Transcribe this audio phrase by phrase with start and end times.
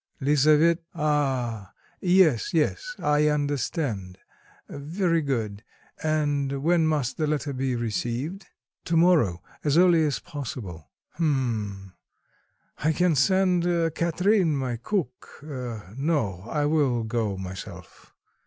[0.19, 1.73] "Lisavet" "Ah...
[1.99, 4.17] yes, yes, I understand.
[4.67, 5.63] Very good.
[6.01, 8.47] And when must the letter be received?"
[8.85, 11.93] "To morrow, as early as possible." "H'm.
[12.79, 13.61] I can send
[13.93, 15.39] Katrine, my cook.
[15.43, 18.15] No, I will go myself."